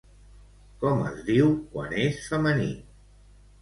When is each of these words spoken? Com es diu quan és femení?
Com 0.85 1.03
es 1.11 1.21
diu 1.29 1.53
quan 1.77 1.97
és 2.09 2.21
femení? 2.35 2.71